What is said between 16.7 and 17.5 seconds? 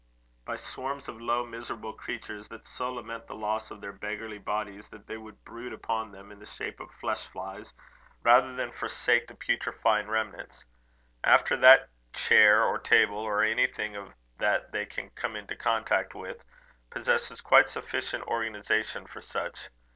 possesses